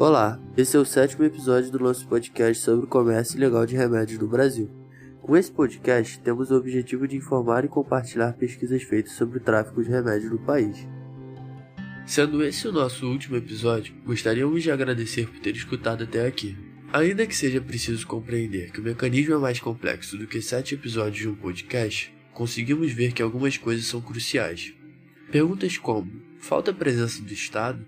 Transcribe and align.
Olá, 0.00 0.40
esse 0.56 0.78
é 0.78 0.80
o 0.80 0.84
sétimo 0.86 1.24
episódio 1.24 1.70
do 1.70 1.78
nosso 1.78 2.08
podcast 2.08 2.64
sobre 2.64 2.86
o 2.86 2.88
comércio 2.88 3.36
ilegal 3.36 3.66
de 3.66 3.76
remédios 3.76 4.18
no 4.18 4.26
Brasil. 4.26 4.70
Com 5.20 5.36
esse 5.36 5.52
podcast, 5.52 6.18
temos 6.20 6.50
o 6.50 6.56
objetivo 6.56 7.06
de 7.06 7.16
informar 7.16 7.66
e 7.66 7.68
compartilhar 7.68 8.32
pesquisas 8.32 8.82
feitas 8.82 9.12
sobre 9.12 9.36
o 9.36 9.42
tráfico 9.42 9.84
de 9.84 9.90
remédios 9.90 10.32
no 10.32 10.38
país. 10.38 10.88
Sendo 12.06 12.42
esse 12.42 12.66
o 12.66 12.72
nosso 12.72 13.06
último 13.06 13.36
episódio, 13.36 13.94
gostaríamos 14.06 14.62
de 14.62 14.70
agradecer 14.70 15.28
por 15.28 15.38
ter 15.40 15.54
escutado 15.54 16.04
até 16.04 16.26
aqui. 16.26 16.56
Ainda 16.94 17.26
que 17.26 17.36
seja 17.36 17.60
preciso 17.60 18.06
compreender 18.06 18.72
que 18.72 18.80
o 18.80 18.82
mecanismo 18.82 19.34
é 19.34 19.38
mais 19.38 19.60
complexo 19.60 20.16
do 20.16 20.26
que 20.26 20.40
sete 20.40 20.76
episódios 20.76 21.18
de 21.18 21.28
um 21.28 21.34
podcast, 21.34 22.10
conseguimos 22.32 22.90
ver 22.90 23.12
que 23.12 23.20
algumas 23.20 23.58
coisas 23.58 23.84
são 23.84 24.00
cruciais. 24.00 24.72
Perguntas 25.30 25.76
como: 25.76 26.10
falta 26.38 26.72
presença 26.72 27.22
do 27.22 27.34
Estado? 27.34 27.86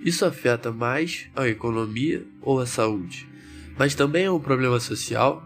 Isso 0.00 0.24
afeta 0.24 0.70
mais 0.70 1.28
a 1.34 1.48
economia 1.48 2.24
ou 2.40 2.60
a 2.60 2.66
saúde? 2.66 3.28
Mas 3.76 3.96
também 3.96 4.26
é 4.26 4.30
um 4.30 4.38
problema 4.38 4.78
social? 4.78 5.44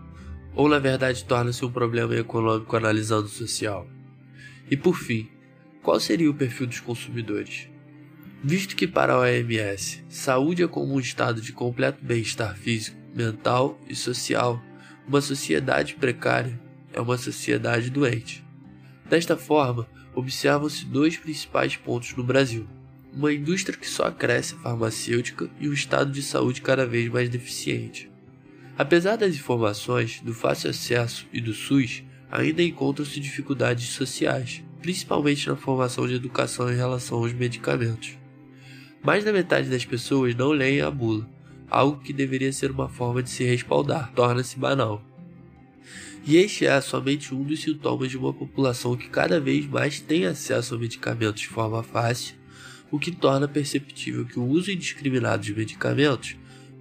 Ou 0.55 0.69
na 0.69 0.79
verdade 0.79 1.25
torna-se 1.25 1.65
um 1.65 1.73
problema 1.73 2.15
econômico 2.15 2.77
analisando 2.77 3.27
o 3.27 3.31
social? 3.31 3.89
E 4.71 4.77
por 4.77 4.95
fim, 4.95 5.29
qual 5.83 5.99
seria 5.99 6.31
o 6.31 6.35
perfil 6.35 6.67
dos 6.67 6.81
consumidores? 6.81 7.69
Visto 8.45 8.77
que 8.77 8.87
para 8.87 9.15
a 9.15 9.21
OMS, 9.21 10.05
saúde 10.09 10.63
é 10.63 10.69
como 10.69 10.95
um 10.95 11.01
estado 11.01 11.41
de 11.41 11.53
completo 11.53 12.05
bem-estar 12.05 12.55
físico, 12.57 12.97
mental 13.15 13.81
e 13.89 13.95
social, 13.95 14.63
uma 15.09 15.21
sociedade 15.21 15.95
precária 15.95 16.61
é 16.93 17.01
uma 17.01 17.17
sociedade 17.17 17.89
doente. 17.89 18.45
Desta 19.09 19.37
forma, 19.37 19.89
observam-se 20.15 20.85
dois 20.85 21.17
principais 21.17 21.75
pontos 21.75 22.15
no 22.15 22.23
Brasil 22.23 22.69
uma 23.15 23.33
indústria 23.33 23.79
que 23.79 23.89
só 23.89 24.11
cresce 24.11 24.55
farmacêutica 24.57 25.51
e 25.61 25.69
um 25.69 25.73
estado 25.73 26.11
de 26.11 26.23
saúde 26.23 26.63
cada 26.63 26.87
vez 26.87 27.09
mais 27.11 27.29
deficiente. 27.29 28.11
Apesar 28.77 29.17
das 29.17 29.35
informações, 29.35 30.21
do 30.21 30.33
fácil 30.33 30.71
acesso 30.71 31.27
e 31.33 31.41
do 31.41 31.53
SUS, 31.53 32.03
ainda 32.31 32.63
encontram-se 32.63 33.21
dificuldades 33.21 33.89
sociais, 33.89 34.63
principalmente 34.81 35.47
na 35.47 35.57
formação 35.57 36.09
de 36.09 36.15
educação 36.15 36.73
em 36.73 36.77
relação 36.77 37.19
aos 37.19 37.33
medicamentos. 37.33 38.17
Mais 39.03 39.25
da 39.25 39.33
metade 39.33 39.69
das 39.69 39.85
pessoas 39.85 40.35
não 40.35 40.51
leem 40.51 40.81
a 40.81 40.91
bula, 40.91 41.29
algo 41.69 42.01
que 42.01 42.13
deveria 42.13 42.53
ser 42.53 42.71
uma 42.71 42.89
forma 42.89 43.23
de 43.23 43.29
se 43.29 43.45
respaldar, 43.45 44.11
torna-se 44.15 44.59
banal. 44.59 45.05
E 46.25 46.37
este 46.37 46.67
é 46.67 46.81
somente 46.81 47.35
um 47.35 47.43
dos 47.43 47.61
sintomas 47.61 48.09
de 48.09 48.17
uma 48.17 48.33
população 48.33 48.97
que 48.97 49.09
cada 49.09 49.41
vez 49.41 49.67
mais 49.67 50.01
tem 50.01 50.25
acesso 50.25 50.75
a 50.75 50.79
medicamentos 50.79 51.43
de 51.43 51.49
forma 51.49 51.83
fácil 51.83 52.42
o 52.93 52.99
que 52.99 53.11
torna 53.11 53.49
perceptível 53.49 54.27
que 54.27 54.39
o 54.39 54.45
uso 54.45 54.71
indiscriminado 54.71 55.43
de 55.43 55.55
medicamentos 55.55 56.37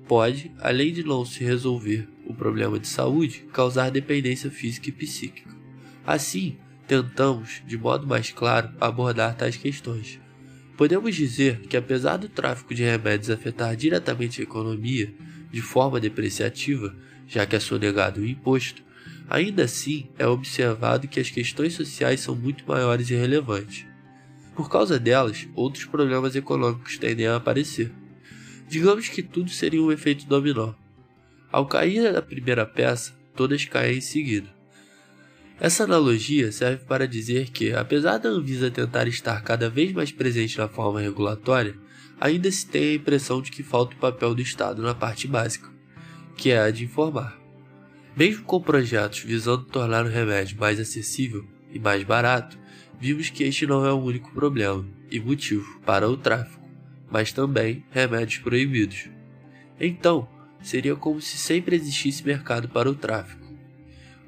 pode, 0.05 0.51
além 0.59 0.91
de 0.91 1.03
não 1.03 1.23
se 1.23 1.41
resolver 1.41 2.05
o 2.25 2.33
problema 2.33 2.77
de 2.77 2.87
saúde, 2.87 3.45
causar 3.53 3.89
dependência 3.89 4.51
física 4.51 4.89
e 4.89 4.91
psíquica. 4.91 5.49
Assim, 6.05 6.57
tentamos, 6.85 7.63
de 7.65 7.77
modo 7.77 8.05
mais 8.05 8.29
claro, 8.29 8.69
abordar 8.79 9.37
tais 9.37 9.55
questões. 9.55 10.19
Podemos 10.75 11.15
dizer 11.15 11.61
que, 11.61 11.77
apesar 11.77 12.17
do 12.17 12.27
tráfico 12.27 12.75
de 12.75 12.83
remédios 12.83 13.29
afetar 13.29 13.73
diretamente 13.77 14.41
a 14.41 14.43
economia 14.43 15.13
de 15.49 15.61
forma 15.61 15.97
depreciativa, 15.97 16.93
já 17.25 17.45
que 17.45 17.55
é 17.55 17.59
sonegado 17.59 18.19
o 18.19 18.27
imposto, 18.27 18.83
ainda 19.29 19.63
assim 19.63 20.09
é 20.19 20.27
observado 20.27 21.07
que 21.07 21.21
as 21.21 21.29
questões 21.29 21.73
sociais 21.73 22.19
são 22.19 22.35
muito 22.35 22.65
maiores 22.67 23.09
e 23.09 23.15
relevantes. 23.15 23.90
Por 24.61 24.69
causa 24.69 24.99
delas, 24.99 25.47
outros 25.55 25.85
problemas 25.85 26.35
econômicos 26.35 26.95
tendem 26.99 27.25
a 27.25 27.37
aparecer. 27.37 27.91
Digamos 28.69 29.09
que 29.09 29.23
tudo 29.23 29.49
seria 29.49 29.81
um 29.81 29.91
efeito 29.91 30.27
dominó. 30.27 30.75
Ao 31.51 31.65
cair 31.65 32.15
a 32.15 32.21
primeira 32.21 32.63
peça, 32.63 33.11
todas 33.35 33.65
caem 33.65 33.97
em 33.97 34.01
seguida. 34.01 34.47
Essa 35.59 35.85
analogia 35.85 36.51
serve 36.51 36.85
para 36.85 37.07
dizer 37.07 37.49
que, 37.49 37.73
apesar 37.73 38.19
da 38.19 38.29
Anvisa 38.29 38.69
tentar 38.69 39.07
estar 39.07 39.41
cada 39.41 39.67
vez 39.67 39.93
mais 39.93 40.11
presente 40.11 40.59
na 40.59 40.67
forma 40.67 41.01
regulatória, 41.01 41.75
ainda 42.19 42.51
se 42.51 42.67
tem 42.67 42.91
a 42.91 42.95
impressão 42.97 43.41
de 43.41 43.49
que 43.49 43.63
falta 43.63 43.95
o 43.95 43.99
papel 43.99 44.35
do 44.35 44.43
Estado 44.43 44.83
na 44.83 44.93
parte 44.93 45.27
básica, 45.27 45.67
que 46.37 46.51
é 46.51 46.59
a 46.59 46.69
de 46.69 46.83
informar. 46.83 47.35
Mesmo 48.15 48.43
com 48.43 48.61
projetos 48.61 49.21
visando 49.21 49.63
tornar 49.63 50.05
o 50.05 50.09
remédio 50.09 50.59
mais 50.59 50.79
acessível 50.79 51.43
e 51.73 51.79
mais 51.79 52.03
barato, 52.03 52.61
vimos 53.01 53.31
que 53.31 53.43
este 53.43 53.65
não 53.65 53.83
é 53.83 53.91
o 53.91 53.97
único 53.97 54.31
problema 54.31 54.85
e 55.09 55.19
motivo 55.19 55.81
para 55.83 56.07
o 56.07 56.15
tráfico, 56.15 56.63
mas 57.09 57.33
também 57.33 57.83
remédios 57.89 58.37
proibidos. 58.37 59.09
Então, 59.79 60.29
seria 60.61 60.95
como 60.95 61.19
se 61.19 61.35
sempre 61.35 61.75
existisse 61.75 62.23
mercado 62.23 62.69
para 62.69 62.87
o 62.87 62.93
tráfico. 62.93 63.41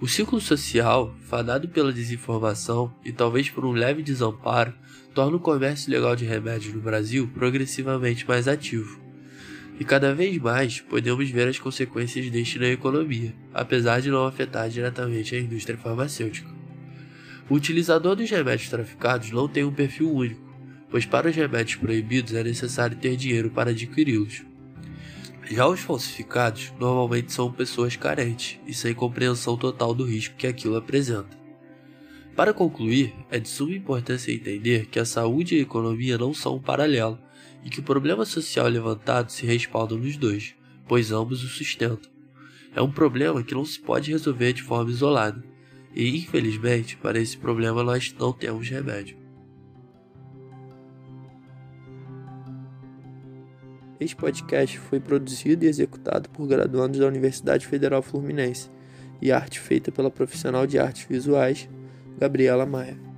O 0.01 0.07
ciclo 0.07 0.41
social, 0.41 1.15
fadado 1.21 1.69
pela 1.69 1.93
desinformação 1.93 2.91
e 3.05 3.11
talvez 3.11 3.47
por 3.47 3.63
um 3.63 3.73
leve 3.73 4.01
desamparo, 4.01 4.73
torna 5.13 5.37
o 5.37 5.39
comércio 5.39 5.91
ilegal 5.91 6.15
de 6.15 6.25
remédios 6.25 6.73
no 6.73 6.81
Brasil 6.81 7.29
progressivamente 7.31 8.27
mais 8.27 8.47
ativo. 8.47 8.99
E 9.79 9.85
cada 9.85 10.15
vez 10.15 10.35
mais 10.39 10.81
podemos 10.81 11.29
ver 11.29 11.47
as 11.47 11.59
consequências 11.59 12.27
deste 12.31 12.57
na 12.57 12.67
economia, 12.67 13.35
apesar 13.53 14.01
de 14.01 14.09
não 14.09 14.25
afetar 14.25 14.67
diretamente 14.67 15.35
a 15.35 15.39
indústria 15.39 15.77
farmacêutica. 15.77 16.62
O 17.49 17.55
utilizador 17.55 18.15
dos 18.15 18.29
remédios 18.29 18.69
traficados 18.69 19.31
não 19.31 19.47
tem 19.47 19.63
um 19.63 19.73
perfil 19.73 20.13
único, 20.13 20.41
pois 20.89 21.05
para 21.05 21.29
os 21.29 21.35
remédios 21.35 21.75
proibidos 21.75 22.33
é 22.33 22.43
necessário 22.43 22.95
ter 22.97 23.17
dinheiro 23.17 23.49
para 23.49 23.71
adquiri-los. 23.71 24.43
Já 25.49 25.67
os 25.67 25.81
falsificados 25.81 26.71
normalmente 26.79 27.33
são 27.33 27.51
pessoas 27.51 27.97
carentes 27.97 28.59
e 28.65 28.73
sem 28.73 28.93
compreensão 28.93 29.57
total 29.57 29.93
do 29.93 30.05
risco 30.05 30.35
que 30.35 30.47
aquilo 30.47 30.77
apresenta. 30.77 31.37
Para 32.35 32.53
concluir, 32.53 33.13
é 33.29 33.39
de 33.39 33.47
suma 33.47 33.75
importância 33.75 34.31
entender 34.31 34.87
que 34.87 34.97
a 34.97 35.05
saúde 35.05 35.55
e 35.55 35.59
a 35.59 35.61
economia 35.61 36.17
não 36.17 36.33
são 36.33 36.55
um 36.55 36.61
paralelo 36.61 37.19
e 37.63 37.69
que 37.69 37.81
o 37.81 37.83
problema 37.83 38.25
social 38.25 38.67
levantado 38.67 39.31
se 39.31 39.45
respalda 39.45 39.95
nos 39.95 40.17
dois, 40.17 40.55
pois 40.87 41.11
ambos 41.11 41.43
o 41.43 41.47
sustentam. 41.47 42.11
É 42.75 42.81
um 42.81 42.91
problema 42.91 43.43
que 43.43 43.53
não 43.53 43.65
se 43.65 43.79
pode 43.79 44.11
resolver 44.11 44.53
de 44.53 44.63
forma 44.63 44.89
isolada, 44.89 45.43
e 45.93 46.17
infelizmente, 46.17 46.97
para 46.97 47.19
esse 47.19 47.37
problema 47.37 47.83
nós 47.83 48.13
não 48.17 48.33
temos 48.33 48.67
remédio. 48.69 49.17
Este 53.99 54.15
podcast 54.15 54.77
foi 54.79 54.99
produzido 54.99 55.63
e 55.63 55.67
executado 55.67 56.29
por 56.29 56.47
graduandos 56.47 56.99
da 56.99 57.07
Universidade 57.07 57.65
Federal 57.65 58.01
Fluminense 58.01 58.69
e 59.21 59.31
arte 59.31 59.59
feita 59.59 59.91
pela 59.91 60.11
profissional 60.11 60.67
de 60.67 60.77
artes 60.77 61.05
visuais 61.07 61.69
Gabriela 62.17 62.65
Maia. 62.65 63.12